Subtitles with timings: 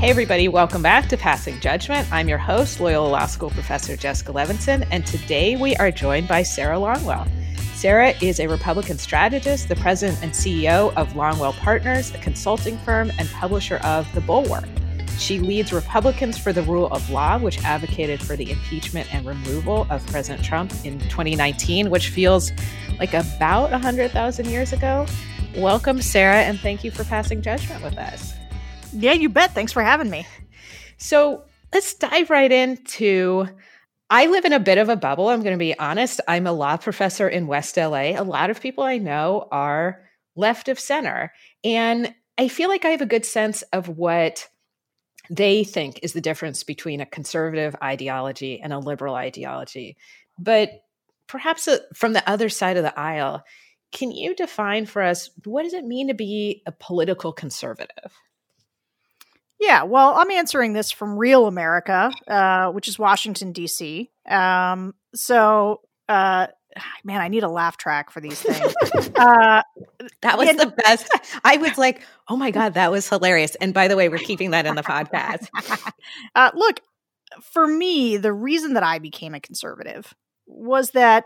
[0.00, 2.10] Hey, everybody, welcome back to Passing Judgment.
[2.10, 6.42] I'm your host, Loyola Law School professor Jessica Levinson, and today we are joined by
[6.42, 7.28] Sarah Longwell.
[7.74, 13.12] Sarah is a Republican strategist, the president and CEO of Longwell Partners, a consulting firm
[13.18, 14.64] and publisher of The Bulwark.
[15.18, 19.86] She leads Republicans for the Rule of Law, which advocated for the impeachment and removal
[19.90, 22.52] of President Trump in 2019, which feels
[22.98, 25.04] like about 100,000 years ago.
[25.54, 28.39] Welcome, Sarah, and thank you for passing judgment with us.
[28.92, 29.52] Yeah, you bet.
[29.52, 30.26] Thanks for having me.
[30.96, 33.46] So let's dive right into.
[34.08, 35.28] I live in a bit of a bubble.
[35.28, 36.20] I'm going to be honest.
[36.26, 38.18] I'm a law professor in West LA.
[38.18, 40.02] A lot of people I know are
[40.34, 41.32] left of center.
[41.62, 44.48] And I feel like I have a good sense of what
[45.30, 49.96] they think is the difference between a conservative ideology and a liberal ideology.
[50.38, 50.70] But
[51.28, 53.44] perhaps uh, from the other side of the aisle,
[53.92, 58.12] can you define for us what does it mean to be a political conservative?
[59.60, 64.10] Yeah, well, I'm answering this from real America, uh, which is Washington D.C.
[64.28, 66.46] Um, so, uh,
[67.04, 68.74] man, I need a laugh track for these things.
[69.16, 69.62] uh,
[70.22, 71.08] that was the best.
[71.44, 73.54] I was like, oh my god, that was hilarious.
[73.56, 75.48] And by the way, we're keeping that in the podcast.
[76.34, 76.80] Uh, look,
[77.40, 80.14] for me, the reason that I became a conservative
[80.46, 81.24] was that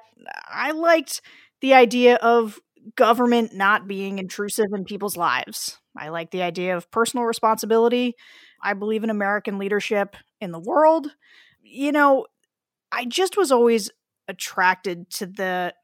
[0.48, 1.20] I liked
[1.60, 2.58] the idea of
[2.96, 5.78] government not being intrusive in people's lives.
[5.96, 8.14] I like the idea of personal responsibility.
[8.62, 11.08] I believe in American leadership in the world.
[11.62, 12.26] You know,
[12.92, 13.90] I just was always
[14.28, 15.74] attracted to the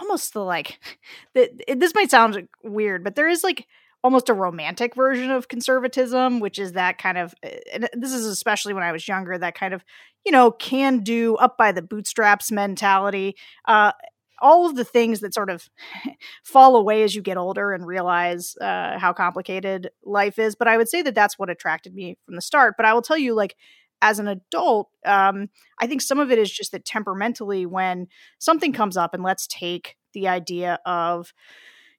[0.00, 0.78] almost the like
[1.34, 3.66] the, this might sound weird, but there is like
[4.04, 8.26] almost a romantic version of conservatism, which is that kind of, eh, and this is
[8.26, 9.82] especially when I was younger, that kind of,
[10.26, 13.34] you know, can do up by the bootstraps mentality.
[13.64, 13.92] Uh,
[14.40, 15.68] all of the things that sort of
[16.42, 20.54] fall away as you get older and realize uh, how complicated life is.
[20.54, 22.74] But I would say that that's what attracted me from the start.
[22.76, 23.56] But I will tell you, like,
[24.02, 25.48] as an adult, um,
[25.80, 28.08] I think some of it is just that temperamentally, when
[28.38, 31.32] something comes up, and let's take the idea of,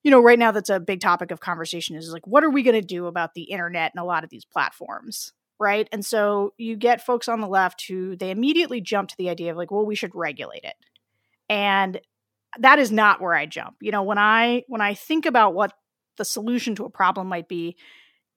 [0.04, 2.64] you know, right now that's a big topic of conversation is like, what are we
[2.64, 5.34] going to do about the internet and a lot of these platforms?
[5.60, 5.88] Right.
[5.92, 9.52] And so you get folks on the left who they immediately jump to the idea
[9.52, 10.76] of like, well, we should regulate it.
[11.50, 12.00] And
[12.60, 13.78] that is not where I jump.
[13.82, 15.74] You know, when I when I think about what
[16.18, 17.76] the solution to a problem might be,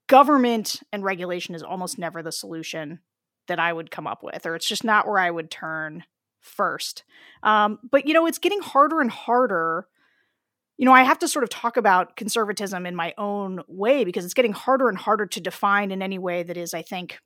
[0.08, 3.00] government and regulation is almost never the solution
[3.46, 6.04] that I would come up with, or it's just not where I would turn
[6.40, 7.04] first.
[7.42, 9.86] Um, but you know, it's getting harder and harder.
[10.76, 14.24] You know, I have to sort of talk about conservatism in my own way because
[14.24, 17.18] it's getting harder and harder to define in any way that is, I think,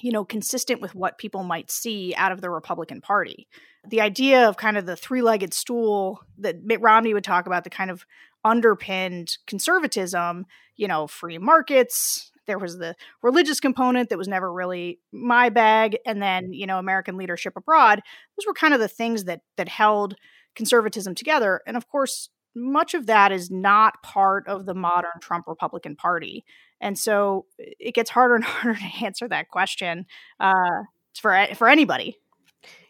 [0.00, 3.48] you know, consistent with what people might see out of the Republican Party.
[3.88, 7.64] The idea of kind of the three legged stool that Mitt Romney would talk about,
[7.64, 8.04] the kind of
[8.44, 12.30] underpinned conservatism, you know, free markets.
[12.46, 15.98] There was the religious component that was never really my bag.
[16.06, 18.00] And then, you know, American leadership abroad.
[18.36, 20.14] Those were kind of the things that that held
[20.56, 21.60] conservatism together.
[21.66, 26.44] And of course, much of that is not part of the modern Trump Republican Party.
[26.80, 30.06] And so it gets harder and harder to answer that question
[30.40, 30.82] uh,
[31.14, 32.16] for for anybody.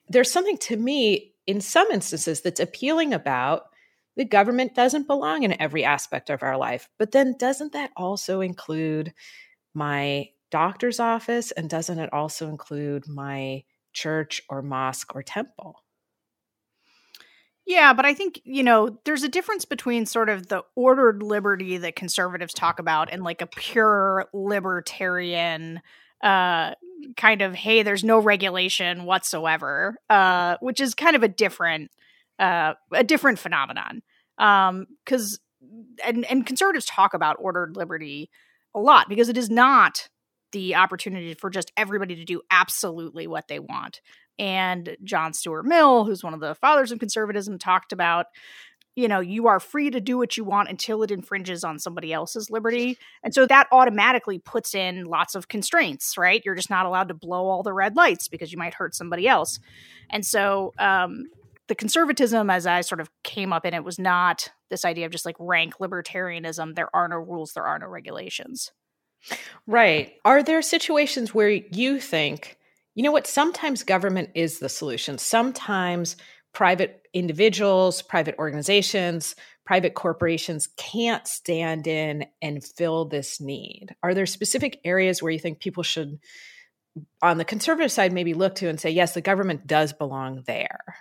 [0.09, 3.65] There's something to me in some instances that's appealing about
[4.17, 6.89] the government doesn't belong in every aspect of our life.
[6.99, 9.15] But then doesn't that also include
[9.75, 15.85] my doctor's office and doesn't it also include my church or mosque or temple?
[17.69, 21.77] Yeah, but I think, you know, there's a difference between sort of the ordered liberty
[21.77, 25.81] that conservatives talk about and like a pure libertarian
[26.23, 26.73] uh
[27.17, 31.91] kind of hey, there's no regulation whatsoever, uh which is kind of a different
[32.39, 34.03] uh a different phenomenon.
[34.39, 35.39] Um cuz
[36.05, 38.31] and and conservatives talk about ordered liberty
[38.75, 40.09] a lot because it is not
[40.53, 44.01] the opportunity for just everybody to do absolutely what they want
[44.39, 48.27] and John Stuart Mill, who's one of the fathers of conservatism, talked about
[48.99, 52.13] you know, you are free to do what you want until it infringes on somebody
[52.13, 52.99] else's liberty.
[53.23, 56.43] And so that automatically puts in lots of constraints, right?
[56.45, 59.29] You're just not allowed to blow all the red lights because you might hurt somebody
[59.29, 59.61] else.
[60.11, 61.27] And so um,
[61.69, 65.13] the conservatism, as I sort of came up in it, was not this idea of
[65.13, 66.75] just like rank libertarianism.
[66.75, 68.73] There are no rules, there are no regulations.
[69.69, 70.15] Right.
[70.25, 72.58] Are there situations where you think
[72.99, 73.29] you know what?
[73.29, 75.19] Sometimes government is the solution.
[75.19, 76.17] Sometimes
[76.53, 83.95] private individuals, private organizations, private corporations can't stand in and fill this need.
[84.03, 86.19] Are there specific areas where you think people should,
[87.23, 90.97] on the conservative side, maybe look to and say, yes, the government does belong there?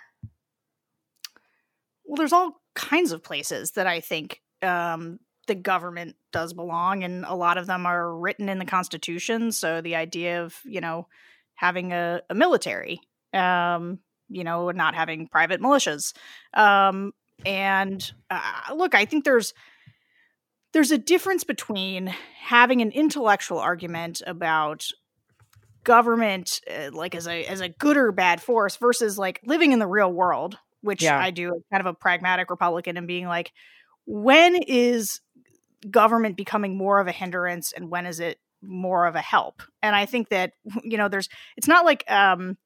[2.04, 5.18] Well, there's all kinds of places that I think um,
[5.48, 9.50] the government does belong, and a lot of them are written in the Constitution.
[9.50, 11.08] So the idea of you know
[11.58, 13.00] having a, a military,
[13.34, 16.14] um, you know, not having private militias,
[16.54, 17.12] um,
[17.44, 19.52] and uh, look, I think there's
[20.72, 24.84] there's a difference between having an intellectual argument about
[25.84, 29.78] government uh, like as a as a good or bad force versus like living in
[29.78, 31.18] the real world which yeah.
[31.18, 33.52] I do kind of a pragmatic republican and being like
[34.04, 35.20] when is
[35.90, 39.62] government becoming more of a hindrance and when is it more of a help.
[39.82, 40.52] And i think that
[40.82, 42.56] you know there's it's not like um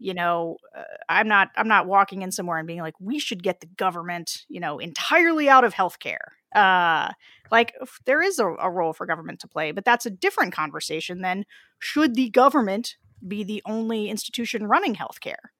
[0.00, 3.42] you know uh, i'm not i'm not walking in somewhere and being like we should
[3.42, 6.18] get the government you know entirely out of healthcare.
[6.54, 7.10] Uh
[7.50, 7.74] like
[8.06, 11.44] there is a, a role for government to play but that's a different conversation than
[11.78, 12.96] should the government
[13.26, 15.50] be the only institution running healthcare?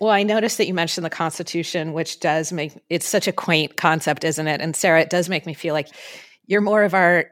[0.00, 3.76] Well, I noticed that you mentioned the Constitution, which does make it's such a quaint
[3.76, 4.60] concept, isn't it?
[4.60, 5.88] And Sarah, it does make me feel like
[6.46, 7.26] you're more of our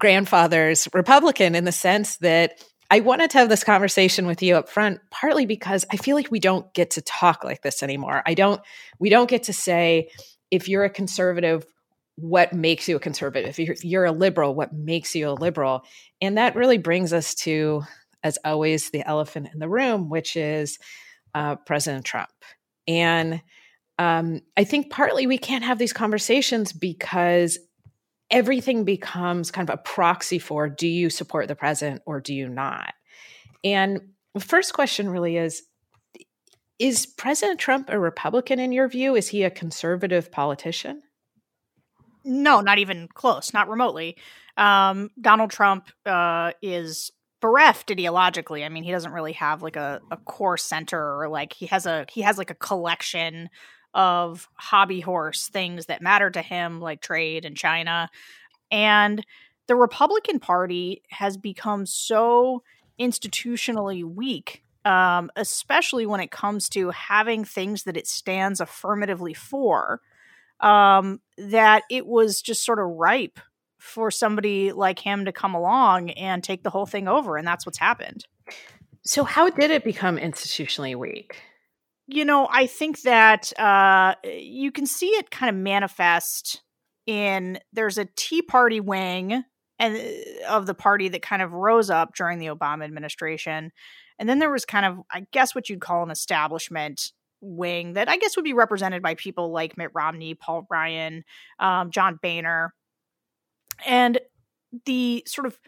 [0.00, 4.68] grandfather's Republican in the sense that I wanted to have this conversation with you up
[4.68, 8.22] front, partly because I feel like we don't get to talk like this anymore.
[8.26, 8.60] I don't,
[8.98, 10.10] we don't get to say,
[10.50, 11.64] if you're a conservative,
[12.16, 13.50] what makes you a conservative?
[13.50, 15.84] If you're, you're a liberal, what makes you a liberal?
[16.20, 17.82] And that really brings us to,
[18.24, 20.78] as always, the elephant in the room, which is
[21.32, 22.30] uh, President Trump.
[22.88, 23.40] And
[23.98, 27.56] um, I think partly we can't have these conversations because
[28.30, 32.48] everything becomes kind of a proxy for do you support the president or do you
[32.48, 32.94] not?
[33.64, 34.00] And
[34.34, 35.62] the first question really is
[36.78, 39.16] Is President Trump a Republican in your view?
[39.16, 41.02] Is he a conservative politician?
[42.24, 44.16] No, not even close, not remotely.
[44.56, 47.10] Um, Donald Trump uh, is
[47.40, 48.64] bereft ideologically.
[48.64, 51.86] I mean, he doesn't really have like a, a core center or like he has
[51.86, 53.48] a he has like a collection
[53.94, 58.08] of hobby horse things that matter to him, like trade and China.
[58.70, 59.24] And
[59.66, 62.62] the Republican Party has become so
[63.00, 70.00] institutionally weak, um, especially when it comes to having things that it stands affirmatively for,
[70.60, 73.40] um, that it was just sort of ripe
[73.78, 77.36] for somebody like him to come along and take the whole thing over.
[77.36, 78.26] And that's what's happened.
[79.02, 81.40] So, how did it become institutionally weak?
[82.12, 86.60] You know, I think that uh, you can see it kind of manifest
[87.06, 89.44] in there's a Tea Party wing
[89.78, 93.70] and uh, of the party that kind of rose up during the Obama administration.
[94.18, 98.08] And then there was kind of, I guess, what you'd call an establishment wing that
[98.08, 101.24] I guess would be represented by people like Mitt Romney, Paul Ryan,
[101.60, 102.74] um, John Boehner,
[103.86, 104.18] and
[104.84, 105.58] the sort of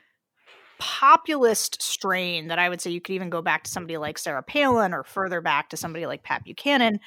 [0.82, 4.43] populist strain that I would say you could even go back to somebody like Sarah
[4.43, 6.99] Palin or further back to somebody like Pat Buchanan,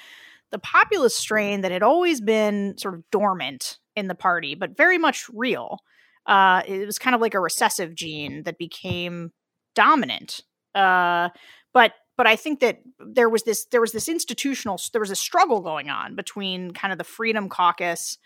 [0.51, 4.97] the populist strain that had always been sort of dormant in the party, but very
[4.97, 5.79] much real.
[6.25, 9.33] Uh, it was kind of like a recessive gene that became
[9.75, 10.39] dominant.
[10.73, 11.27] Uh,
[11.73, 15.17] but but I think that there was this there was this institutional there was a
[15.17, 18.17] struggle going on between kind of the Freedom Caucus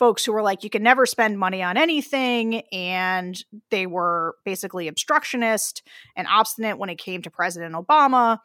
[0.00, 2.62] folks who were like, you can never spend money on anything.
[2.72, 5.82] And they were basically obstructionist
[6.16, 8.38] and obstinate when it came to President Obama.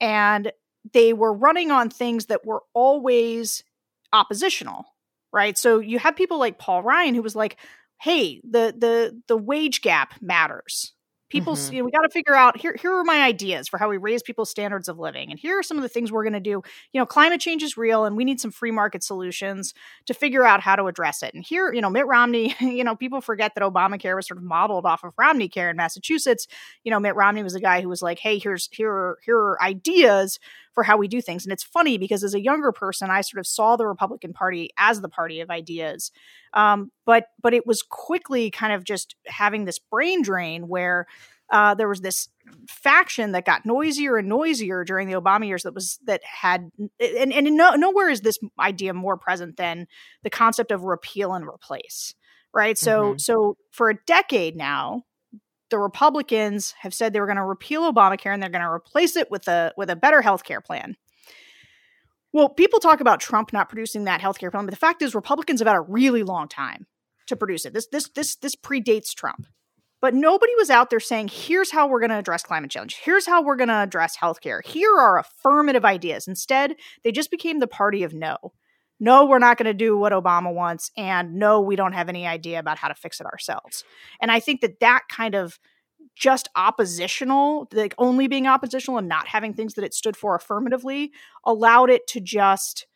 [0.00, 0.52] And
[0.92, 3.64] they were running on things that were always
[4.12, 4.84] oppositional,
[5.32, 5.56] right?
[5.56, 7.56] So you had people like Paul Ryan who was like,
[8.00, 10.92] hey, the the the wage gap matters
[11.28, 11.72] people mm-hmm.
[11.72, 13.96] you know, we got to figure out here here are my ideas for how we
[13.96, 16.40] raise people's standards of living and here are some of the things we're going to
[16.40, 16.62] do.
[16.92, 19.74] You know climate change is real and we need some free market solutions
[20.06, 21.34] to figure out how to address it.
[21.34, 24.44] And here you know mitt romney you know people forget that obamacare was sort of
[24.44, 26.46] modeled off of romney care in massachusetts.
[26.84, 29.36] You know mitt romney was a guy who was like hey here's here are here
[29.36, 30.38] are ideas
[30.78, 31.44] for how we do things.
[31.44, 34.70] And it's funny because as a younger person i sort of saw the republican party
[34.78, 36.12] as the party of ideas.
[36.54, 41.08] Um, but but it was quickly kind of just having this brain drain where
[41.50, 42.28] uh, there was this
[42.68, 46.70] faction that got noisier and noisier during the Obama years that was that had
[47.00, 49.88] and, and no, nowhere is this idea more present than
[50.22, 52.14] the concept of repeal and replace
[52.54, 52.78] right?
[52.78, 53.18] So mm-hmm.
[53.18, 55.02] so for a decade now
[55.70, 59.16] the Republicans have said they were going to repeal Obamacare and they're going to replace
[59.16, 60.96] it with a with a better health care plan.
[62.32, 65.60] Well, people talk about Trump not producing that healthcare plan, but the fact is Republicans
[65.60, 66.86] have had a really long time
[67.26, 67.72] to produce it.
[67.72, 69.46] This this this this predates Trump.
[70.00, 72.96] But nobody was out there saying, here's how we're going to address climate change.
[73.02, 74.64] Here's how we're going to address healthcare.
[74.64, 76.28] Here are affirmative ideas.
[76.28, 78.36] Instead, they just became the party of no.
[79.00, 80.90] No, we're not going to do what Obama wants.
[80.96, 83.84] And no, we don't have any idea about how to fix it ourselves.
[84.20, 85.58] And I think that that kind of
[86.16, 91.12] just oppositional, like only being oppositional and not having things that it stood for affirmatively,
[91.44, 92.86] allowed it to just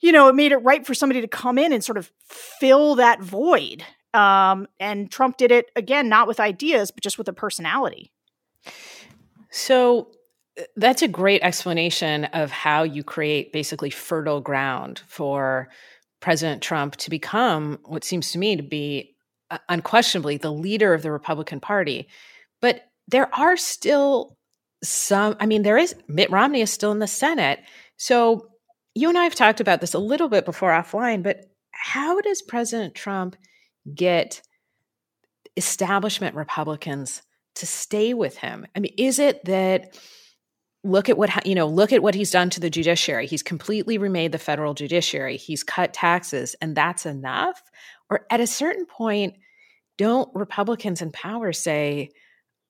[0.00, 2.96] you know, it made it right for somebody to come in and sort of fill
[2.96, 3.82] that void.
[4.12, 8.12] Um, and Trump did it again, not with ideas, but just with a personality.
[9.50, 10.10] So
[10.76, 15.68] that's a great explanation of how you create basically fertile ground for
[16.20, 19.14] President Trump to become what seems to me to be
[19.50, 22.08] uh, unquestionably the leader of the Republican Party.
[22.60, 24.36] But there are still
[24.82, 27.60] some, I mean, there is, Mitt Romney is still in the Senate.
[27.96, 28.48] So
[28.94, 32.42] you and I have talked about this a little bit before offline, but how does
[32.42, 33.36] President Trump
[33.94, 34.42] get
[35.56, 37.22] establishment Republicans
[37.56, 38.66] to stay with him?
[38.74, 39.96] I mean, is it that
[40.86, 43.26] look at what you know look at what he's done to the judiciary.
[43.26, 45.36] He's completely remade the federal judiciary.
[45.36, 47.62] He's cut taxes and that's enough?
[48.08, 49.34] Or at a certain point
[49.98, 52.10] don't republicans in power say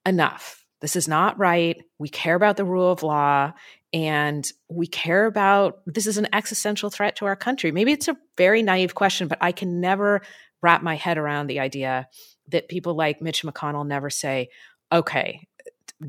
[0.05, 0.65] enough.
[0.81, 1.83] This is not right.
[1.99, 3.53] We care about the rule of law
[3.93, 7.73] and we care about this is an existential threat to our country.
[7.73, 10.23] Maybe it's a very naive question but i can never
[10.63, 12.09] wrap my head around the idea
[12.49, 14.49] that people like mitch mcconnell never say
[14.93, 15.47] okay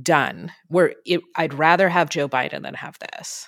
[0.02, 0.52] done.
[0.68, 0.96] Where
[1.36, 3.48] I'd rather have Joe Biden than have this.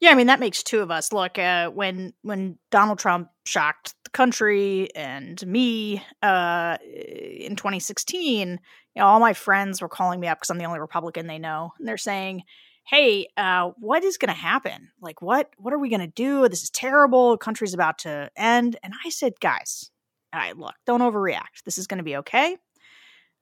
[0.00, 1.12] Yeah, I mean that makes two of us.
[1.12, 8.58] Look, uh, when when Donald Trump shocked the country and me uh, in 2016, you
[8.96, 11.72] know, all my friends were calling me up because I'm the only Republican they know,
[11.78, 12.42] and they're saying,
[12.86, 14.90] "Hey, uh, what is going to happen?
[15.00, 16.48] Like, what what are we going to do?
[16.48, 17.32] This is terrible.
[17.32, 19.90] The country's about to end." And I said, "Guys,
[20.32, 21.64] all right, look, don't overreact.
[21.64, 22.56] This is going to be okay.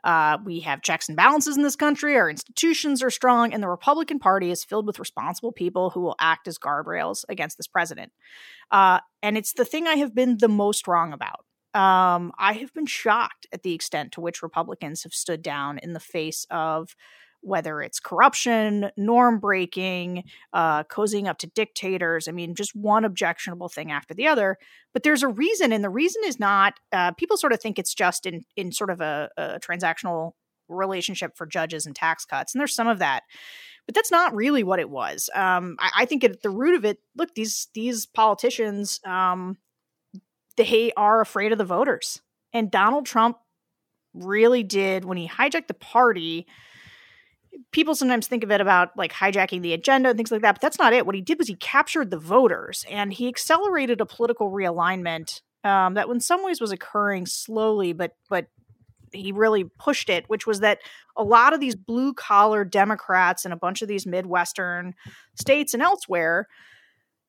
[0.07, 2.17] Uh, we have checks and balances in this country.
[2.17, 6.15] Our institutions are strong, and the Republican Party is filled with responsible people who will
[6.21, 8.13] act as guardrails against this president.
[8.71, 11.41] Uh, and it's the thing I have been the most wrong about.
[11.75, 15.93] Um, I have been shocked at the extent to which Republicans have stood down in
[15.93, 16.95] the face of
[17.47, 22.27] whether it's corruption, norm breaking, uh, cozying up to dictators.
[22.27, 24.59] I mean, just one objectionable thing after the other.
[24.93, 27.95] But there's a reason, and the reason is not uh, people sort of think it's
[27.95, 30.33] just in in sort of a, a transactional
[30.69, 33.23] relationship for judges and tax cuts, and there's some of that.
[33.87, 35.31] But that's not really what it was.
[35.33, 39.57] Um, I, I, think at the root of it, look these these politicians, um,
[40.57, 42.21] they are afraid of the voters,
[42.53, 43.39] and Donald Trump
[44.15, 46.47] really did when he hijacked the party
[47.73, 50.61] people sometimes think of it about like hijacking the agenda and things like that, but
[50.63, 51.07] that's not it.
[51.07, 55.95] What he did was he captured the voters and he accelerated a political realignment um,
[55.95, 58.47] that, in some ways, was occurring slowly, but but
[59.13, 60.79] he really pushed it, which was that
[61.17, 64.95] a lot of these blue collar Democrats in a bunch of these Midwestern
[65.35, 66.49] states and elsewhere,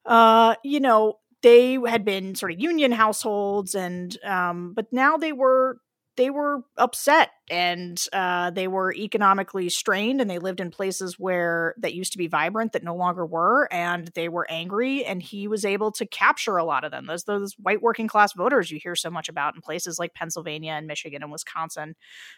[0.05, 5.31] uh, you know, they had been sort of union households and um, but now they
[5.31, 5.77] were
[6.17, 11.75] they were upset and uh, they were economically strained and they lived in places where
[11.77, 15.47] that used to be vibrant that no longer were and they were angry and he
[15.47, 17.05] was able to capture a lot of them.
[17.05, 20.73] Those those white working class voters you hear so much about in places like Pennsylvania
[20.73, 21.89] and Michigan and Wisconsin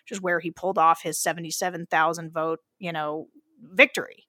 [0.04, 3.28] which is where he pulled off his 77,000 vote you know
[3.62, 4.28] victory.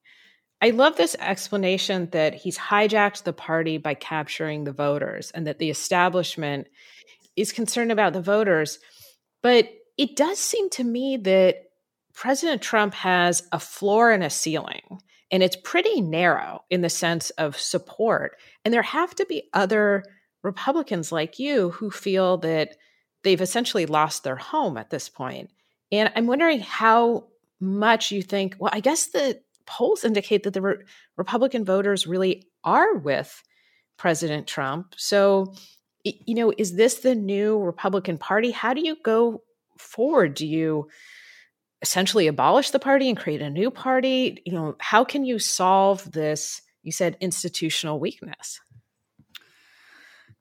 [0.62, 5.58] I love this explanation that he's hijacked the party by capturing the voters and that
[5.58, 6.68] the establishment
[7.34, 8.78] is concerned about the voters
[9.42, 11.70] but it does seem to me that
[12.14, 17.30] President Trump has a floor and a ceiling, and it's pretty narrow in the sense
[17.30, 18.36] of support.
[18.64, 20.04] And there have to be other
[20.42, 22.76] Republicans like you who feel that
[23.22, 25.50] they've essentially lost their home at this point.
[25.92, 27.28] And I'm wondering how
[27.60, 30.84] much you think, well, I guess the polls indicate that the re-
[31.16, 33.42] Republican voters really are with
[33.96, 34.94] President Trump.
[34.96, 35.54] So
[36.04, 38.50] you know, is this the new Republican Party?
[38.50, 39.42] How do you go
[39.78, 40.34] forward?
[40.34, 40.88] Do you
[41.82, 44.42] essentially abolish the party and create a new party?
[44.44, 46.62] You know, how can you solve this?
[46.82, 48.60] You said institutional weakness.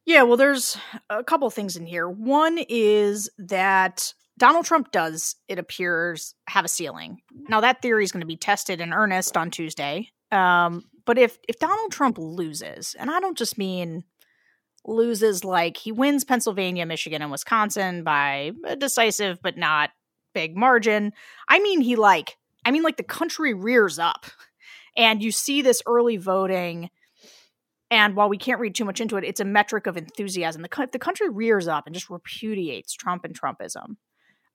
[0.06, 0.78] Yeah, well, there's
[1.10, 2.10] a couple things in here.
[2.10, 7.20] One is that Donald Trump does, it appears, have a ceiling.
[7.50, 10.10] Now, that theory is going to be tested in earnest on Tuesday.
[10.32, 14.04] Um, but if if Donald Trump loses, and I don't just mean
[14.90, 19.92] loses like he wins Pennsylvania, Michigan, and Wisconsin by a decisive but not
[20.34, 21.14] big margin.
[21.48, 24.26] I mean, he like, I mean, like the country rears up
[24.98, 26.90] and you see this early voting.
[27.92, 30.62] And while we can't read too much into it, it's a metric of enthusiasm.
[30.62, 33.96] The, the country rears up and just repudiates Trump and Trumpism.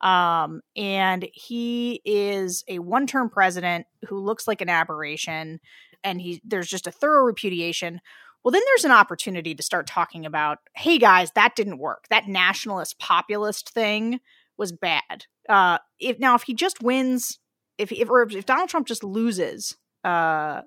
[0.00, 5.60] Um, and he is a one term president who looks like an aberration.
[6.04, 8.00] And he there's just a thorough repudiation
[8.44, 12.04] well, then there's an opportunity to start talking about, hey guys, that didn't work.
[12.10, 14.20] That nationalist populist thing
[14.58, 15.24] was bad.
[15.48, 17.38] Uh, if now if he just wins,
[17.78, 20.60] if if or if Donald Trump just loses uh,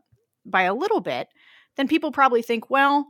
[0.43, 1.27] by a little bit,
[1.77, 3.07] then people probably think, well,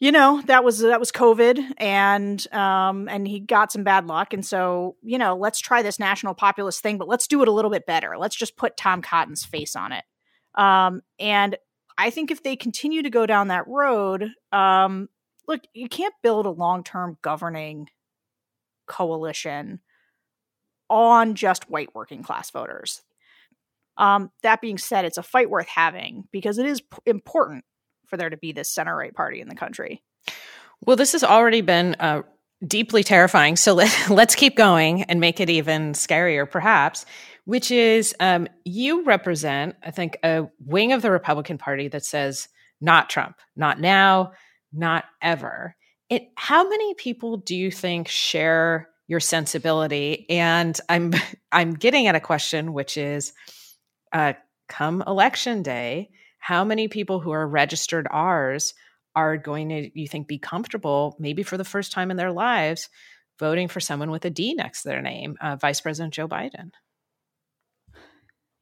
[0.00, 4.32] you know that was that was covid and um and he got some bad luck
[4.32, 7.52] and so you know let's try this national populist thing but let's do it a
[7.52, 10.04] little bit better let's just put tom cotton's face on it
[10.54, 11.56] um and
[11.98, 15.08] i think if they continue to go down that road um
[15.46, 17.88] look you can't build a long-term governing
[18.86, 19.80] coalition
[20.88, 23.02] on just white working class voters
[23.98, 27.64] um that being said it's a fight worth having because it is p- important
[28.08, 30.02] for there to be this center right party in the country.
[30.84, 32.22] Well, this has already been uh,
[32.66, 33.56] deeply terrifying.
[33.56, 37.06] So let, let's keep going and make it even scarier, perhaps,
[37.48, 42.46] which is um, you represent, I think, a wing of the Republican Party that says,
[42.78, 44.32] not Trump, not now,
[44.70, 45.74] not ever.
[46.10, 50.26] It, how many people do you think share your sensibility?
[50.28, 51.14] And I'm
[51.50, 53.32] I'm getting at a question, which is,
[54.12, 54.34] uh,
[54.68, 58.74] come election day, how many people who are registered R's
[59.16, 62.90] are going to, you think, be comfortable, maybe for the first time in their lives,
[63.38, 66.72] voting for someone with a D next to their name, uh, Vice President Joe Biden?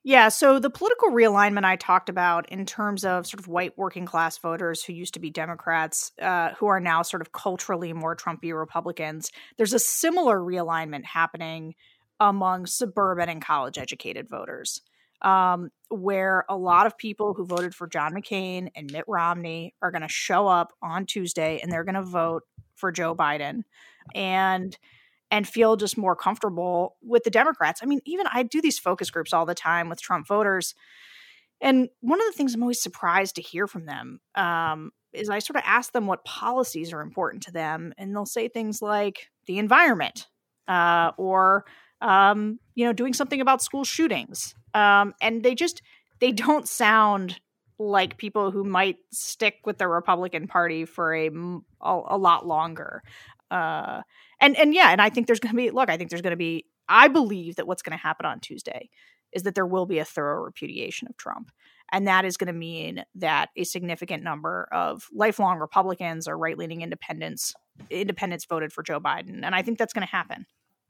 [0.06, 4.06] Yeah, so the political realignment I talked about in terms of sort of white working
[4.06, 8.14] class voters who used to be Democrats, uh, who are now sort of culturally more
[8.14, 11.74] Trumpy Republicans, there's a similar realignment happening
[12.20, 14.80] among suburban and college educated voters
[15.22, 19.90] um, where a lot of people who voted for John McCain and Mitt Romney are
[19.90, 22.44] going to show up on Tuesday and they're going to vote
[22.76, 23.62] for Joe Biden.
[24.14, 24.78] And
[25.30, 27.80] and feel just more comfortable with the Democrats.
[27.82, 30.74] I mean, even I do these focus groups all the time with Trump voters.
[31.60, 35.38] And one of the things I'm always surprised to hear from them um, is I
[35.38, 39.30] sort of ask them what policies are important to them, and they'll say things like
[39.46, 40.26] the environment
[40.68, 41.64] uh, or
[42.02, 45.82] um, you know doing something about school shootings um, and they just
[46.20, 47.40] they don't sound
[47.78, 53.02] like people who might stick with the Republican Party for a a, a lot longer.
[53.50, 54.02] Uh,
[54.40, 55.90] and and yeah, and I think there's going to be look.
[55.90, 56.66] I think there's going to be.
[56.88, 58.90] I believe that what's going to happen on Tuesday
[59.32, 61.50] is that there will be a thorough repudiation of Trump.
[61.92, 66.58] And that is going to mean that a significant number of lifelong Republicans or right
[66.58, 67.54] leaning independents
[67.90, 69.44] independents voted for Joe Biden.
[69.44, 70.46] And I think that's going to happen.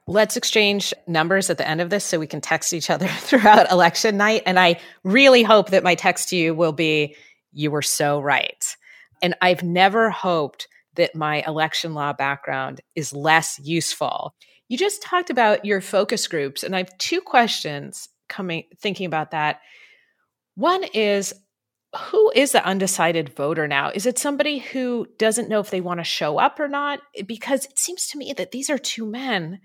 [0.07, 3.71] Let's exchange numbers at the end of this so we can text each other throughout
[3.71, 4.45] election night.
[4.47, 7.17] And I really hope that my text to you will be,
[7.53, 8.65] You were so right.
[9.21, 14.35] And I've never hoped that my election law background is less useful.
[14.69, 19.31] You just talked about your focus groups, and I have two questions coming thinking about
[19.31, 19.61] that.
[20.57, 21.33] One is
[21.97, 23.91] who is the undecided voter now?
[23.95, 27.01] Is it somebody who doesn't know if they want to show up or not?
[27.27, 29.61] Because it seems to me that these are two men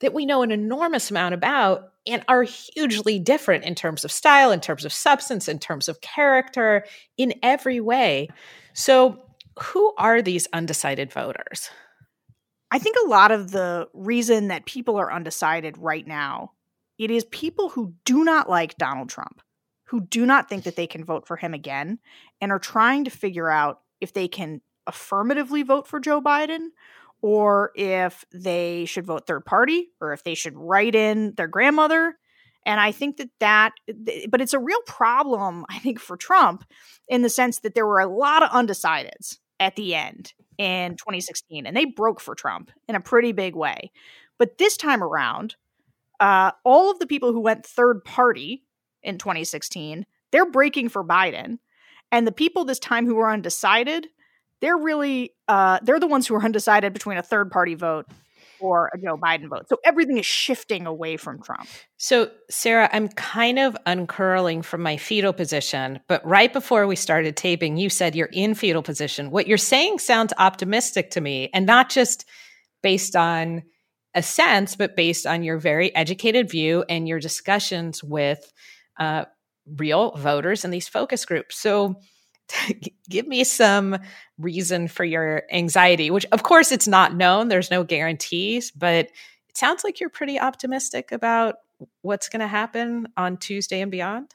[0.00, 4.50] that we know an enormous amount about and are hugely different in terms of style,
[4.50, 6.84] in terms of substance, in terms of character,
[7.16, 8.28] in every way.
[8.74, 9.22] So,
[9.58, 11.70] who are these undecided voters?
[12.70, 16.52] I think a lot of the reason that people are undecided right now,
[16.98, 19.42] it is people who do not like Donald Trump,
[19.84, 21.98] who do not think that they can vote for him again
[22.40, 26.68] and are trying to figure out if they can affirmatively vote for Joe Biden
[27.22, 32.18] or if they should vote third party or if they should write in their grandmother
[32.66, 33.72] and i think that that
[34.28, 36.64] but it's a real problem i think for trump
[37.08, 41.66] in the sense that there were a lot of undecideds at the end in 2016
[41.66, 43.90] and they broke for trump in a pretty big way.
[44.38, 45.56] But this time around
[46.20, 48.64] uh, all of the people who went third party
[49.02, 51.58] in 2016 they're breaking for biden
[52.10, 54.08] and the people this time who were undecided
[54.60, 58.06] they're really uh, they're the ones who are undecided between a third party vote
[58.60, 59.68] or a Joe Biden vote.
[59.68, 61.68] So everything is shifting away from Trump.
[61.96, 67.36] So, Sarah, I'm kind of uncurling from my fetal position, but right before we started
[67.36, 69.30] taping, you said you're in fetal position.
[69.30, 72.24] What you're saying sounds optimistic to me, and not just
[72.82, 73.62] based on
[74.14, 78.52] a sense, but based on your very educated view and your discussions with
[78.98, 79.24] uh,
[79.66, 81.58] real voters in these focus groups.
[81.58, 81.96] So,
[83.08, 83.98] give me some
[84.38, 87.48] reason for your anxiety, which of course it's not known.
[87.48, 89.12] There's no guarantees, but it
[89.54, 91.56] sounds like you're pretty optimistic about
[92.02, 94.34] what's going to happen on Tuesday and beyond.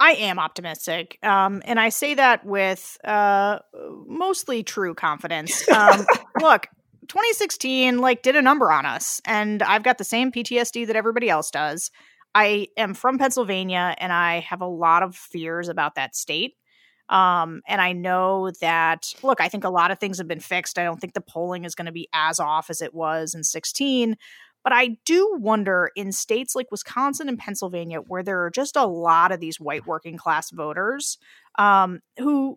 [0.00, 1.18] I am optimistic.
[1.22, 3.60] Um, and I say that with uh,
[4.06, 5.66] mostly true confidence.
[5.68, 6.04] Um,
[6.40, 6.66] look,
[7.08, 11.28] 2016 like did a number on us and I've got the same PTSD that everybody
[11.28, 11.90] else does.
[12.34, 16.54] I am from Pennsylvania and I have a lot of fears about that state.
[17.08, 20.78] Um, and I know that, look, I think a lot of things have been fixed.
[20.78, 23.44] I don't think the polling is going to be as off as it was in
[23.44, 24.16] 16.
[24.62, 28.86] But I do wonder in states like Wisconsin and Pennsylvania, where there are just a
[28.86, 31.18] lot of these white working class voters
[31.58, 32.56] um, who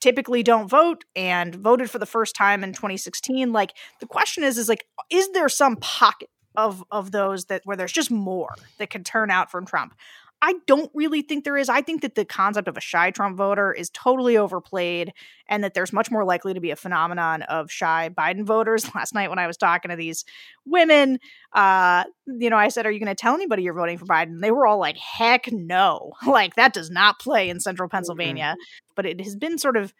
[0.00, 4.58] typically don't vote and voted for the first time in 2016 like the question is
[4.58, 8.90] is like is there some pocket of of those that where there's just more that
[8.90, 9.94] could turn out from Trump
[10.42, 11.68] I don't really think there is.
[11.68, 15.12] I think that the concept of a shy Trump voter is totally overplayed
[15.48, 18.86] and that there's much more likely to be a phenomenon of shy Biden voters.
[18.94, 20.24] Last night when I was talking to these
[20.66, 21.18] women,
[21.54, 24.40] uh, you know, I said, Are you going to tell anybody you're voting for Biden?
[24.40, 26.12] They were all like, Heck no.
[26.26, 28.56] Like that does not play in central Pennsylvania.
[28.56, 28.92] Mm-hmm.
[28.94, 29.94] But it has been sort of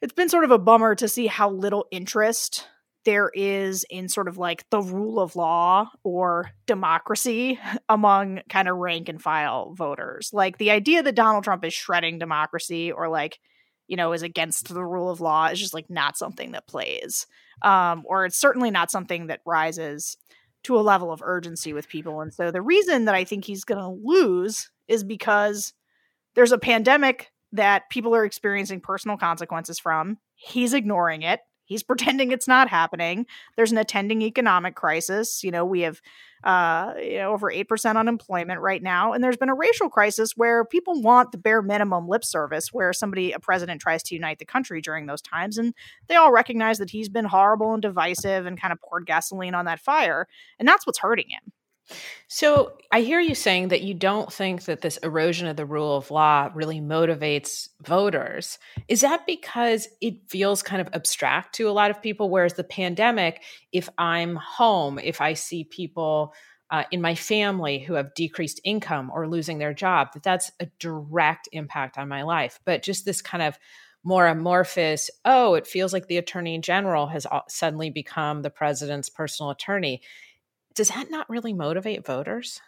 [0.00, 2.66] it's been sort of a bummer to see how little interest
[3.08, 8.76] there is in sort of like the rule of law or democracy among kind of
[8.76, 10.28] rank and file voters.
[10.34, 13.38] Like the idea that Donald Trump is shredding democracy or like,
[13.86, 17.26] you know, is against the rule of law is just like not something that plays.
[17.62, 20.18] Um, or it's certainly not something that rises
[20.64, 22.20] to a level of urgency with people.
[22.20, 25.72] And so the reason that I think he's going to lose is because
[26.34, 30.18] there's a pandemic that people are experiencing personal consequences from.
[30.34, 31.40] He's ignoring it.
[31.68, 33.26] He's pretending it's not happening.
[33.56, 35.44] There's an attending economic crisis.
[35.44, 36.00] You know, we have
[36.44, 39.12] uh, you know, over 8% unemployment right now.
[39.12, 42.92] And there's been a racial crisis where people want the bare minimum lip service, where
[42.92, 45.58] somebody, a president, tries to unite the country during those times.
[45.58, 45.74] And
[46.06, 49.64] they all recognize that he's been horrible and divisive and kind of poured gasoline on
[49.64, 50.28] that fire.
[50.58, 51.52] And that's what's hurting him.
[52.26, 55.96] So I hear you saying that you don't think that this erosion of the rule
[55.96, 58.58] of law really motivates voters.
[58.86, 62.28] Is that because it feels kind of abstract to a lot of people?
[62.28, 66.34] Whereas the pandemic, if I'm home, if I see people
[66.70, 70.66] uh, in my family who have decreased income or losing their job, that that's a
[70.78, 72.60] direct impact on my life.
[72.66, 73.58] But just this kind of
[74.04, 79.50] more amorphous, oh, it feels like the attorney general has suddenly become the president's personal
[79.50, 80.02] attorney
[80.74, 82.60] does that not really motivate voters?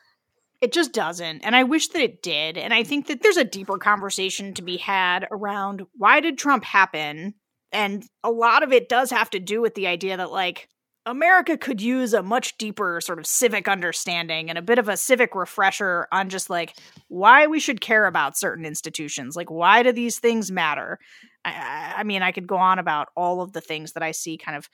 [0.60, 1.40] It just doesn't.
[1.40, 2.58] And I wish that it did.
[2.58, 6.64] And I think that there's a deeper conversation to be had around why did Trump
[6.64, 7.34] happen?
[7.72, 10.68] And a lot of it does have to do with the idea that, like,
[11.06, 14.96] America could use a much deeper sort of civic understanding and a bit of a
[14.96, 16.76] civic refresher on just like
[17.08, 19.34] why we should care about certain institutions.
[19.34, 20.98] Like, why do these things matter?
[21.44, 24.36] I, I mean, I could go on about all of the things that I see
[24.36, 24.68] kind of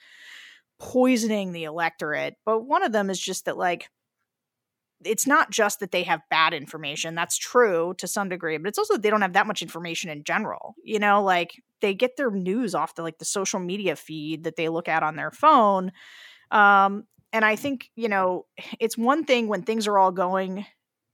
[0.79, 2.35] poisoning the electorate.
[2.45, 3.89] But one of them is just that, like,
[5.05, 7.15] it's not just that they have bad information.
[7.15, 10.23] That's true to some degree, but it's also they don't have that much information in
[10.23, 10.75] general.
[10.83, 14.55] You know, like they get their news off the like the social media feed that
[14.55, 15.91] they look at on their phone.
[16.51, 18.45] Um, and I think, you know,
[18.79, 20.65] it's one thing when things are all going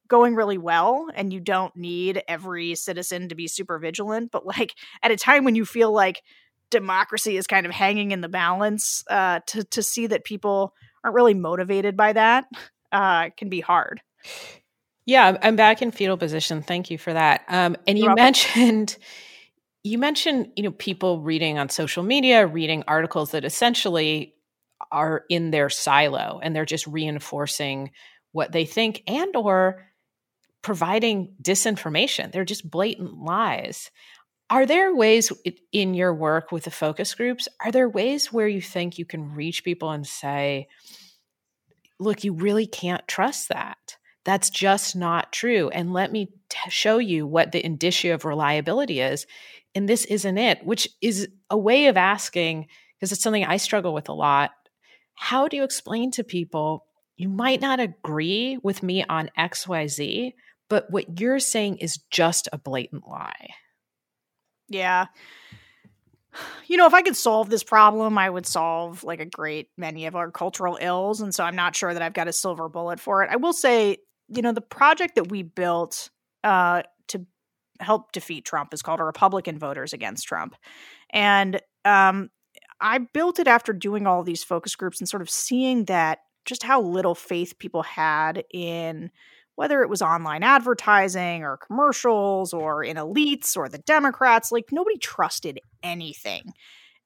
[0.09, 4.75] going really well and you don't need every citizen to be super vigilant, but like
[5.01, 6.21] at a time when you feel like
[6.69, 10.73] democracy is kind of hanging in the balance uh, to to see that people
[11.03, 12.45] aren't really motivated by that
[12.91, 14.01] uh, can be hard.
[15.05, 16.61] Yeah, I'm back in fetal position.
[16.61, 17.43] Thank you for that.
[17.49, 18.97] Um, and you mentioned
[19.83, 24.35] you mentioned you know people reading on social media, reading articles that essentially
[24.91, 27.91] are in their silo and they're just reinforcing
[28.31, 29.83] what they think and or
[30.61, 32.31] providing disinformation.
[32.31, 33.91] They're just blatant lies.
[34.53, 35.31] Are there ways
[35.71, 37.47] in your work with the focus groups?
[37.65, 40.67] Are there ways where you think you can reach people and say,
[41.99, 43.97] look, you really can't trust that?
[44.25, 45.69] That's just not true.
[45.69, 49.25] And let me t- show you what the indicia of reliability is.
[49.73, 53.95] And this isn't it, which is a way of asking, because it's something I struggle
[53.95, 54.51] with a lot.
[55.15, 56.85] How do you explain to people
[57.17, 60.33] you might not agree with me on XYZ,
[60.69, 63.47] but what you're saying is just a blatant lie?
[64.73, 65.07] Yeah.
[66.65, 70.07] You know, if I could solve this problem, I would solve like a great many
[70.07, 71.21] of our cultural ills.
[71.21, 73.29] And so I'm not sure that I've got a silver bullet for it.
[73.31, 73.97] I will say,
[74.29, 76.09] you know, the project that we built
[76.43, 77.25] uh, to
[77.79, 80.55] help defeat Trump is called Republican Voters Against Trump.
[81.11, 82.31] And um,
[82.81, 86.63] I built it after doing all these focus groups and sort of seeing that just
[86.63, 89.11] how little faith people had in
[89.55, 94.97] whether it was online advertising or commercials or in elites or the Democrats, like nobody
[94.97, 96.53] trusted anything.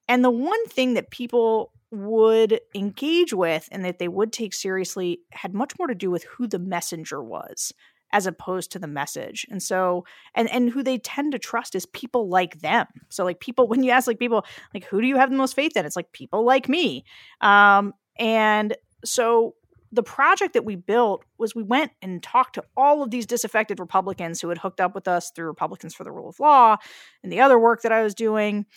[0.08, 5.20] And the one thing that people would engage with and that they would take seriously
[5.32, 7.74] had much more to do with who the messenger was
[8.14, 9.46] as opposed to the message.
[9.50, 12.88] And so and and who they tend to trust is people like them.
[13.10, 15.56] So like people when you ask like people like who do you have the most
[15.56, 15.86] faith in?
[15.86, 17.04] It's like people like me.
[17.42, 19.56] Um and so
[19.98, 23.80] the project that we built was we went and talked to all of these disaffected
[23.80, 26.78] Republicans who had hooked up with us through Republicans for the Rule of Law
[27.24, 28.68] and the other work that I was doing.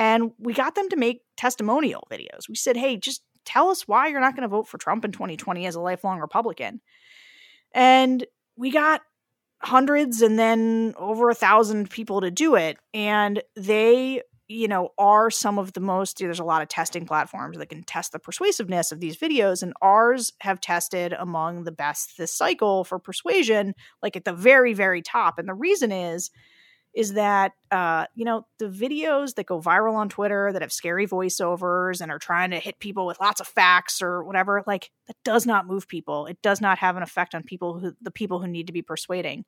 [0.00, 2.48] And we got them to make testimonial videos.
[2.48, 5.12] We said, hey, just tell us why you're not going to vote for Trump in
[5.12, 6.80] 2020 as a lifelong Republican.
[7.72, 9.02] And we got
[9.62, 12.78] hundreds and then over a thousand people to do it.
[12.92, 17.56] And they, you know, are some of the most, there's a lot of testing platforms
[17.58, 19.62] that can test the persuasiveness of these videos.
[19.62, 24.74] And ours have tested among the best this cycle for persuasion, like at the very,
[24.74, 25.38] very top.
[25.38, 26.30] And the reason is,
[26.94, 31.06] is that uh, you know the videos that go viral on Twitter that have scary
[31.06, 35.16] voiceovers and are trying to hit people with lots of facts or whatever, like that
[35.24, 36.26] does not move people.
[36.26, 38.82] It does not have an effect on people who the people who need to be
[38.82, 39.44] persuading.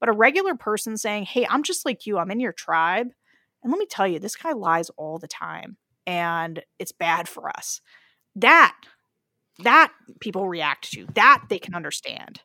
[0.00, 2.18] But a regular person saying, "Hey, I'm just like you.
[2.18, 3.08] I'm in your tribe."
[3.62, 7.48] And let me tell you, this guy lies all the time and it's bad for
[7.50, 7.80] us.
[8.36, 8.74] That
[9.60, 11.06] that people react to.
[11.14, 12.40] That they can understand.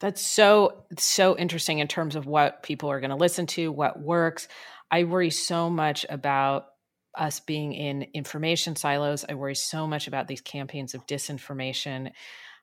[0.00, 4.00] That's so so interesting in terms of what people are going to listen to, what
[4.00, 4.48] works.
[4.90, 6.66] I worry so much about
[7.16, 9.24] us being in information silos.
[9.28, 12.10] I worry so much about these campaigns of disinformation.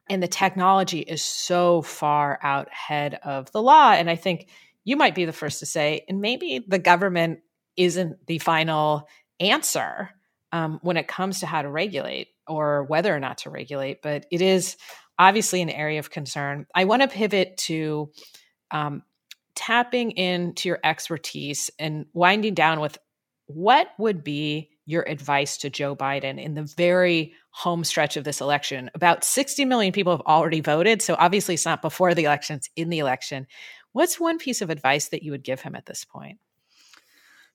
[0.09, 3.91] And the technology is so far out ahead of the law.
[3.91, 4.49] And I think
[4.83, 7.41] you might be the first to say, and maybe the government
[7.79, 9.07] isn't the final
[9.39, 10.09] answer
[10.51, 14.25] um, when it comes to how to regulate or whether or not to regulate, but
[14.31, 14.75] it is
[15.17, 16.65] obviously an area of concern.
[16.75, 18.11] I want to pivot to
[18.71, 19.03] um,
[19.55, 22.97] tapping into your expertise and winding down with
[23.45, 28.41] what would be your advice to Joe Biden in the very home stretch of this
[28.41, 28.89] election?
[28.95, 31.01] About 60 million people have already voted.
[31.01, 33.47] So obviously, it's not before the election, it's in the election.
[33.91, 36.39] What's one piece of advice that you would give him at this point?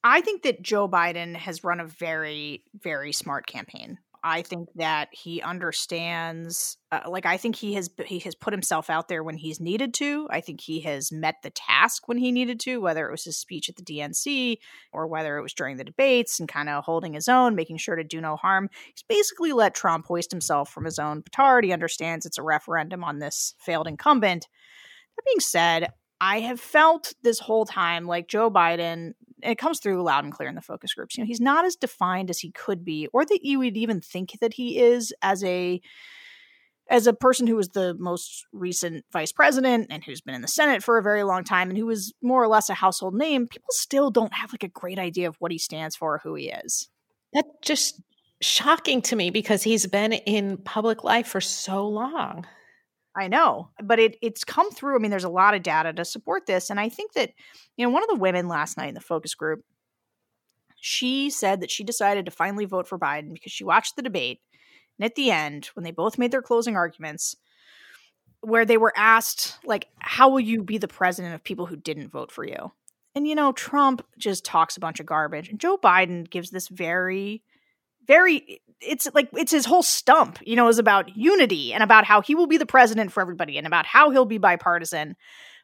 [0.06, 3.98] I think that Joe Biden has run a very, very smart campaign.
[4.26, 8.88] I think that he understands uh, like I think he has he has put himself
[8.88, 10.26] out there when he's needed to.
[10.30, 13.36] I think he has met the task when he needed to, whether it was his
[13.36, 14.56] speech at the DNC
[14.92, 17.96] or whether it was during the debates and kind of holding his own, making sure
[17.96, 18.70] to do no harm.
[18.94, 21.64] He's basically let Trump hoist himself from his own petard.
[21.64, 24.48] He understands it's a referendum on this failed incumbent.
[25.16, 29.12] That being said, I have felt this whole time like Joe Biden
[29.44, 31.16] it comes through loud and clear in the focus groups.
[31.16, 34.00] You know, he's not as defined as he could be, or that you would even
[34.00, 35.80] think that he is as a
[36.90, 40.48] as a person who was the most recent vice president and who's been in the
[40.48, 43.46] Senate for a very long time and who is more or less a household name,
[43.46, 46.34] people still don't have like a great idea of what he stands for or who
[46.34, 46.88] he is.
[47.32, 48.02] That's just
[48.42, 52.46] shocking to me because he's been in public life for so long.
[53.16, 54.96] I know, but it it's come through.
[54.96, 57.30] I mean, there's a lot of data to support this, and I think that
[57.76, 59.64] you know one of the women last night in the focus group,
[60.80, 64.40] she said that she decided to finally vote for Biden because she watched the debate,
[64.98, 67.36] and at the end, when they both made their closing arguments,
[68.40, 72.08] where they were asked like, "How will you be the president of people who didn't
[72.08, 72.72] vote for you?"
[73.14, 76.66] And you know, Trump just talks a bunch of garbage, and Joe Biden gives this
[76.68, 77.44] very
[78.06, 82.20] very it's like it's his whole stump, you know, is about unity and about how
[82.20, 85.16] he will be the president for everybody and about how he'll be bipartisan.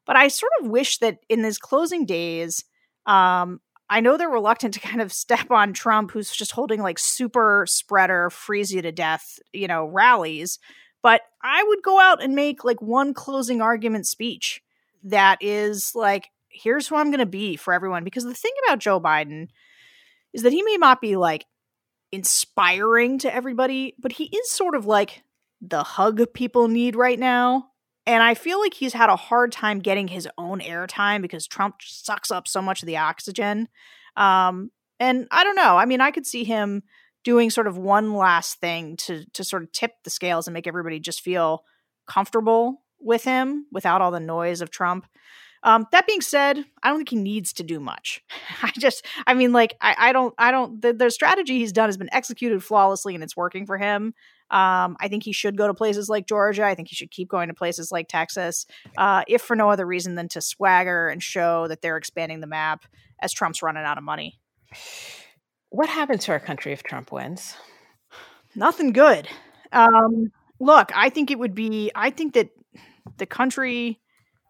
[0.07, 2.65] But I sort of wish that in these closing days,
[3.07, 6.99] um, I know they're reluctant to kind of step on Trump, who's just holding like
[6.99, 10.59] super spreader, freeze you to death, you know, rallies.
[11.03, 14.63] But I would go out and make like one closing argument speech
[15.05, 18.05] that is like, here's who I'm going to be for everyone.
[18.05, 19.49] Because the thing about Joe Biden
[20.33, 21.47] is that he may not be like
[22.13, 25.23] inspiring to everybody, but he is sort of like
[25.61, 27.67] the hug people need right now.
[28.07, 31.77] And I feel like he's had a hard time getting his own airtime because Trump
[31.81, 33.69] sucks up so much of the oxygen.
[34.17, 35.77] Um, and I don't know.
[35.77, 36.83] I mean, I could see him
[37.23, 40.67] doing sort of one last thing to to sort of tip the scales and make
[40.67, 41.65] everybody just feel
[42.07, 45.07] comfortable with him without all the noise of Trump.
[45.63, 48.23] Um, that being said, I don't think he needs to do much.
[48.63, 51.89] I just, I mean, like, I, I don't, I don't, the, the, strategy he's done
[51.89, 54.15] has been executed flawlessly and it's working for him.
[54.51, 56.65] Um, I think he should go to places like Georgia.
[56.65, 59.87] I think he should keep going to places like Texas, uh, if for no other
[59.87, 62.85] reason than to swagger and show that they're expanding the map
[63.21, 64.41] as Trump's running out of money.
[65.69, 67.55] What happens to our country if Trump wins?
[68.57, 69.29] Nothing good.
[69.73, 72.49] Um, look, I think it would be, I think that
[73.19, 74.01] the country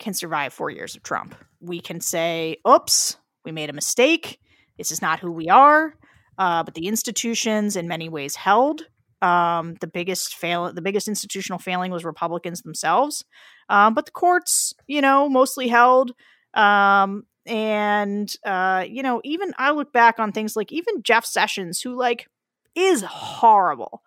[0.00, 1.34] can survive four years of Trump.
[1.60, 4.40] We can say, oops, we made a mistake.
[4.76, 5.94] This is not who we are.
[6.38, 8.86] Uh, but the institutions, in many ways, held.
[9.22, 13.24] Um, the biggest fail, the biggest institutional failing was Republicans themselves.
[13.68, 16.12] Um, but the courts, you know, mostly held.
[16.54, 21.82] Um, and uh, you know, even I look back on things like even Jeff Sessions,
[21.82, 22.28] who like
[22.74, 24.02] is horrible.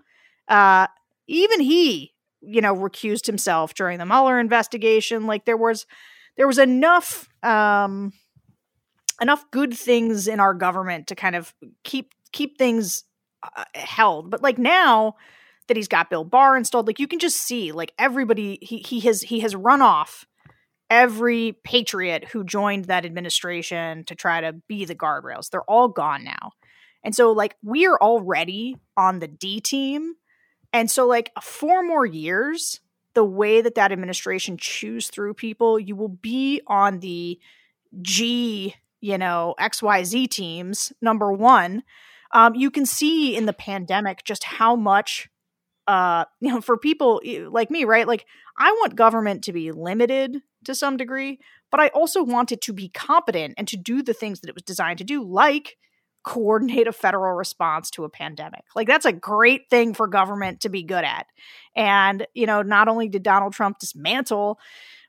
[0.47, 0.87] Uh,
[1.27, 2.13] even he
[2.45, 5.25] you know, recused himself during the Mueller investigation.
[5.25, 5.85] Like there was
[6.37, 8.13] there was enough um
[9.21, 11.53] enough good things in our government to kind of
[11.83, 13.03] keep keep things
[13.43, 14.29] uh, held.
[14.29, 15.15] But like now
[15.67, 18.99] that he's got Bill Barr installed, like you can just see like everybody he he
[19.01, 20.25] has he has run off
[20.89, 25.49] every patriot who joined that administration to try to be the guardrails.
[25.49, 26.51] They're all gone now.
[27.03, 30.13] And so, like, we are already on the D team.
[30.73, 32.81] And so, like, four more years,
[33.13, 37.39] the way that that administration chews through people, you will be on the
[38.01, 41.83] G, you know, XYZ teams, number one.
[42.31, 45.29] Um, you can see in the pandemic just how much,
[45.87, 48.07] uh, you know, for people like me, right?
[48.07, 48.25] Like,
[48.57, 52.73] I want government to be limited to some degree, but I also want it to
[52.73, 55.77] be competent and to do the things that it was designed to do, like
[56.23, 58.63] coordinate a federal response to a pandemic.
[58.75, 61.27] Like that's a great thing for government to be good at.
[61.75, 64.59] And, you know, not only did Donald Trump dismantle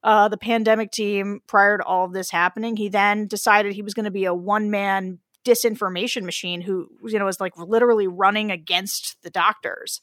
[0.02, 3.94] uh, the pandemic team prior to all of this happening, he then decided he was
[3.94, 8.50] going to be a one man disinformation machine who, you know, was like literally running
[8.50, 10.00] against the doctors.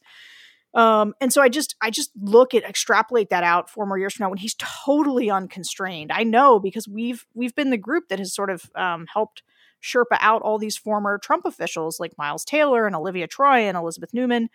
[0.74, 4.14] Um, and so I just I just look at extrapolate that out four more years
[4.14, 6.12] from now when he's totally unconstrained.
[6.14, 9.44] I know because we've we've been the group that has sort of um, helped
[9.82, 14.14] Sherpa out all these former Trump officials like Miles Taylor and Olivia Troye and Elizabeth
[14.14, 14.50] Neumann.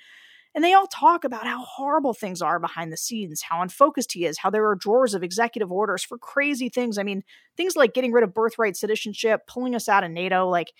[0.54, 4.24] And they all talk about how horrible things are behind the scenes, how unfocused he
[4.24, 6.96] is, how there are drawers of executive orders for crazy things.
[6.96, 7.24] I mean,
[7.58, 10.72] things like getting rid of birthright citizenship, pulling us out of NATO, like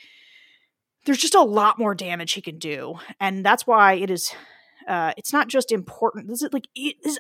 [1.05, 2.95] there's just a lot more damage he can do.
[3.21, 4.35] And that's why it is
[4.87, 6.29] uh, it's not just important.
[6.29, 6.69] This is like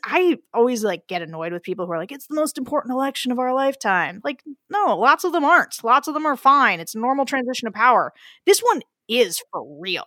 [0.04, 3.32] I always like get annoyed with people who are like, "It's the most important election
[3.32, 5.82] of our lifetime." Like, no, lots of them aren't.
[5.82, 6.80] Lots of them are fine.
[6.80, 8.12] It's a normal transition of power.
[8.46, 10.06] This one is for real.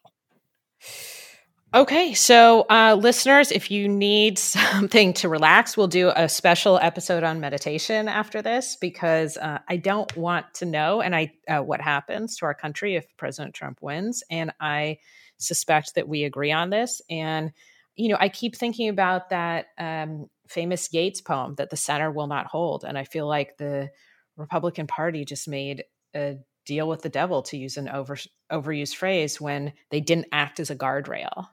[1.72, 7.24] Okay, so uh, listeners, if you need something to relax, we'll do a special episode
[7.24, 11.80] on meditation after this because uh, I don't want to know and I uh, what
[11.80, 14.98] happens to our country if President Trump wins, and I
[15.40, 17.02] suspect that we agree on this.
[17.10, 17.52] And,
[17.96, 22.28] you know, I keep thinking about that um, famous Yeats poem that the center will
[22.28, 22.84] not hold.
[22.84, 23.90] And I feel like the
[24.38, 25.84] Republican Party just made
[26.16, 28.18] a deal with the devil, to use an over,
[28.52, 31.48] overused phrase, when they didn't act as a guardrail.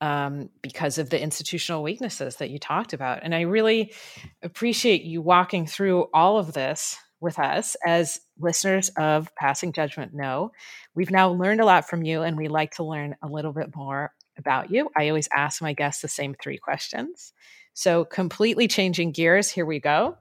[0.00, 3.20] Um, because of the institutional weaknesses that you talked about.
[3.22, 3.94] And I really
[4.42, 10.52] appreciate you walking through all of this with us as listeners of Passing Judgment know.
[10.94, 13.74] We've now learned a lot from you, and we like to learn a little bit
[13.74, 14.90] more about you.
[14.96, 17.32] I always ask my guests the same three questions.
[17.72, 20.16] So, completely changing gears, here we go.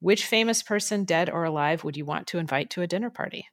[0.00, 3.46] Which famous person, dead or alive, would you want to invite to a dinner party?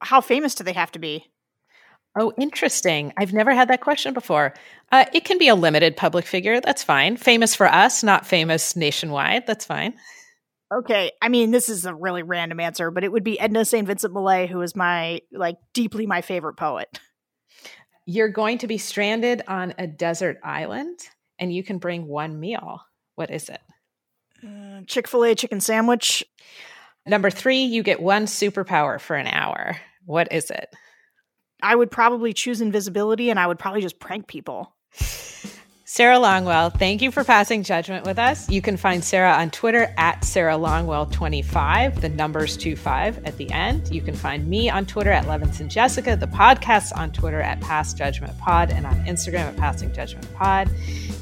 [0.00, 1.26] How famous do they have to be?
[2.18, 3.12] Oh, interesting.
[3.16, 4.54] I've never had that question before.
[4.90, 6.60] Uh, it can be a limited public figure.
[6.60, 7.16] That's fine.
[7.16, 9.46] Famous for us, not famous nationwide.
[9.46, 9.94] That's fine.
[10.72, 13.86] Okay, I mean this is a really random answer, but it would be Edna St.
[13.86, 17.00] Vincent Millay, who is my like deeply my favorite poet.
[18.06, 20.98] You're going to be stranded on a desert island,
[21.38, 22.82] and you can bring one meal.
[23.16, 23.60] What is it?
[24.44, 26.24] Uh, Chick Fil A chicken sandwich.
[27.06, 29.76] Number three, you get one superpower for an hour.
[30.04, 30.72] What is it?
[31.62, 34.74] I would probably choose invisibility, and I would probably just prank people.
[35.92, 38.48] Sarah Longwell, thank you for passing judgment with us.
[38.48, 43.92] You can find Sarah on Twitter at Sarah Longwell25, the numbers 25 at the end.
[43.92, 47.92] You can find me on Twitter at Levinson Jessica, the podcast on Twitter at Pass
[47.92, 50.70] Judgment Pod, and on Instagram at Passing Judgment Pod.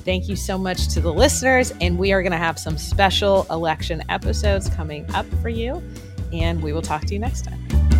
[0.05, 3.47] Thank you so much to the listeners, and we are going to have some special
[3.51, 5.83] election episodes coming up for you,
[6.31, 7.98] and we will talk to you next time.